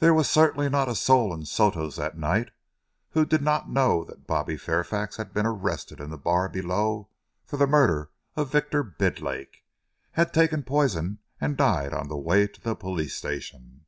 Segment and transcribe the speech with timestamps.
[0.00, 2.50] There was certainly not a soul in Soto's that night
[3.10, 7.06] who did not know that Bobby Fairfax had been arrested in the bar below
[7.44, 9.62] for the murder of Victor Bidlake,
[10.18, 13.84] had taken poison and died on the way to the police station.